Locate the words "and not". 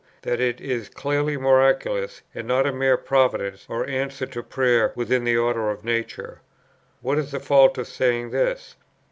2.33-2.65